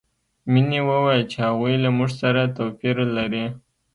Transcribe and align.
مینې 0.51 0.79
وویل 0.89 1.21
چې 1.31 1.37
هغوی 1.47 1.75
له 1.83 1.89
موږ 1.97 2.09
سره 2.21 2.41
توپیر 2.55 2.97
لري 3.17 3.45